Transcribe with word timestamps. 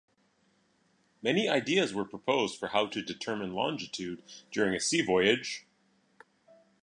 Many 1.21 1.47
ideas 1.47 1.93
were 1.93 2.05
proposed 2.05 2.57
for 2.57 2.69
how 2.69 2.87
to 2.87 3.03
determine 3.03 3.53
longitude 3.53 4.23
during 4.51 4.73
a 4.73 4.79
sea 4.79 5.01
voyage. 5.03 5.67